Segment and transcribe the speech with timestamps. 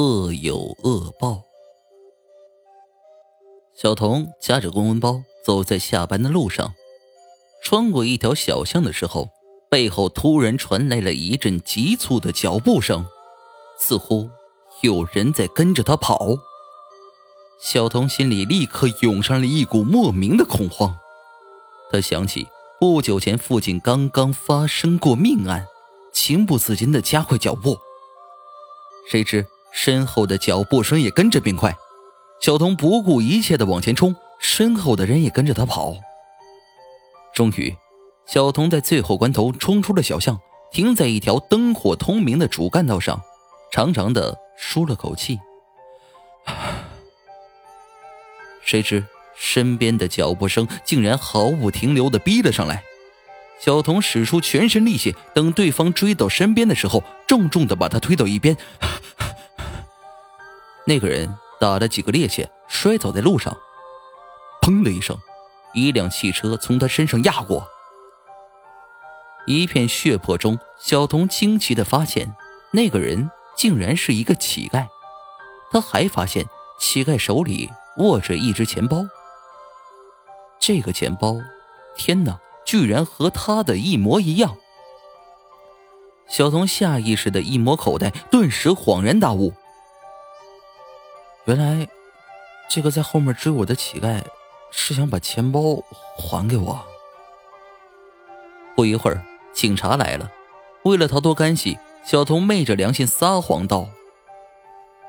[0.00, 1.42] 恶有恶报。
[3.74, 6.72] 小童夹着公文包走在下班的路上，
[7.62, 9.28] 穿过一条小巷的时候，
[9.68, 13.04] 背后突然传来了一阵急促的脚步声，
[13.78, 14.30] 似乎
[14.80, 16.28] 有人在跟着他跑。
[17.60, 20.96] 小童心里立刻涌上了一股莫名的恐慌，
[21.92, 22.48] 他想起
[22.80, 25.66] 不久前附近刚刚发生过命案，
[26.10, 27.76] 情不自禁的加快脚步。
[29.06, 29.46] 谁知
[29.82, 31.74] 身后的脚步声也跟着变快，
[32.38, 35.94] 小童不顾一切的往前冲，身后的人也跟着他跑。
[37.34, 37.74] 终于，
[38.26, 40.38] 小童在最后关头冲出了小巷，
[40.70, 43.22] 停在一条灯火通明的主干道上，
[43.72, 45.40] 长长的舒了口气。
[48.60, 49.02] 谁知
[49.34, 52.82] 身边的脚步声竟然毫不停留的逼了上来。
[53.58, 58.54] 小童使出全身力气，等对方追到身边的时候，重重的把他推到一边。
[60.90, 63.56] 那个人打了几个趔趄，摔倒在路上。
[64.60, 65.16] 砰的一声，
[65.72, 67.64] 一辆汽车从他身上压过。
[69.46, 72.34] 一片血泊中，小童惊奇的发现，
[72.72, 74.88] 那个人竟然是一个乞丐。
[75.70, 76.44] 他还发现，
[76.80, 79.04] 乞丐手里握着一只钱包。
[80.58, 81.36] 这个钱包，
[81.96, 82.40] 天哪！
[82.66, 84.56] 居然和他的一模一样。
[86.28, 89.54] 小童下意识的一摸口袋，顿时恍然大悟。
[91.46, 91.88] 原来，
[92.68, 94.22] 这个在后面追我的乞丐，
[94.70, 95.82] 是想把钱包
[96.16, 96.84] 还给我。
[98.76, 100.30] 不一会儿，警察来了。
[100.84, 103.88] 为了逃脱干系，小童昧着良心撒谎道：“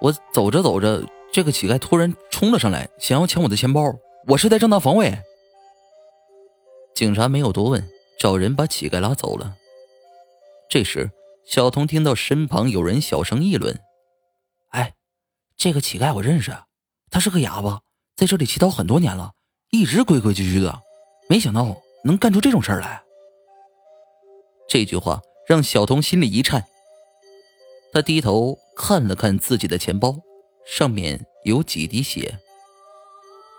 [0.00, 3.94] 我走着走着，这个乞丐突然冲了上来，想要抢我的钱包，
[4.28, 5.18] 我是在正当防卫。”
[6.94, 9.56] 警察没有多问，找人把乞丐拉走了。
[10.68, 11.10] 这时，
[11.44, 13.80] 小童听到身旁有人小声议论：“，
[15.58, 16.56] 这个乞丐我认识，
[17.10, 17.80] 他是个哑巴，
[18.14, 19.32] 在这里乞讨很多年了，
[19.70, 20.80] 一直规规矩矩的，
[21.28, 23.02] 没想到能干出这种事儿来。”
[24.70, 26.64] 这句话让小童心里一颤。
[27.92, 30.14] 他低头看了看自己的钱包，
[30.64, 32.38] 上面有几滴血。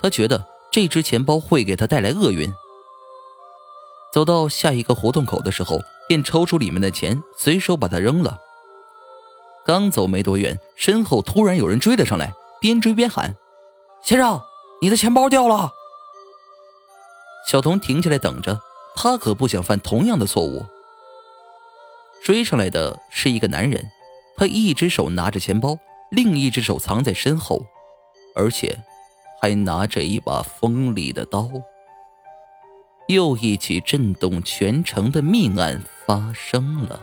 [0.02, 2.50] 他觉得这只钱包会给他带来厄运。
[4.14, 8.40] 走到下一个胡同口的时候，便抽出里面的钱，随手把它扔了。
[9.66, 13.36] 刚走没多远，身后突然有人追了上来，边追边喊
[14.02, 14.42] ：“先生，
[14.82, 15.72] 你的钱包掉了！”
[17.48, 18.60] 小童停下来等着，
[18.96, 20.66] 他可不想犯同样的错误。
[22.24, 23.92] 追上来的是一个男人，
[24.38, 25.78] 他一只手拿着钱包，
[26.12, 27.66] 另一只手藏在身后，
[28.36, 28.78] 而且
[29.42, 31.50] 还拿着一把锋利的刀。
[33.08, 37.02] 又一起震动全城的命案发生了。